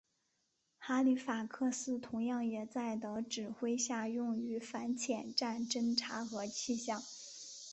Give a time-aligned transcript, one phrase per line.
[0.79, 7.03] 哈利法克斯同样也在的指挥下用于反潜战侦察和气象。